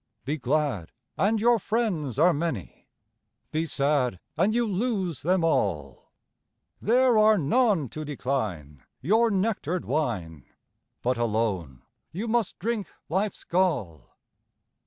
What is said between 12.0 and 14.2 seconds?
you must drink life's gall.